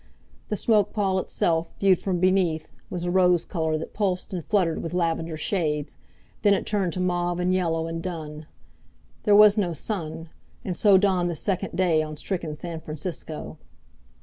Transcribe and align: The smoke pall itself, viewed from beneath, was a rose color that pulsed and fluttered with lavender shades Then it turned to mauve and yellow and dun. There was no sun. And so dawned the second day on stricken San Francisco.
The 0.49 0.55
smoke 0.55 0.93
pall 0.93 1.19
itself, 1.19 1.69
viewed 1.79 1.99
from 1.99 2.19
beneath, 2.19 2.69
was 2.89 3.03
a 3.03 3.11
rose 3.11 3.45
color 3.45 3.77
that 3.77 3.93
pulsed 3.93 4.33
and 4.33 4.43
fluttered 4.43 4.81
with 4.81 4.95
lavender 4.95 5.37
shades 5.37 5.95
Then 6.41 6.55
it 6.55 6.65
turned 6.65 6.93
to 6.93 6.99
mauve 6.99 7.39
and 7.39 7.53
yellow 7.53 7.85
and 7.85 8.01
dun. 8.01 8.47
There 9.25 9.35
was 9.35 9.59
no 9.59 9.73
sun. 9.73 10.29
And 10.65 10.75
so 10.75 10.97
dawned 10.97 11.29
the 11.29 11.35
second 11.35 11.75
day 11.75 12.01
on 12.01 12.15
stricken 12.15 12.55
San 12.55 12.79
Francisco. 12.79 13.59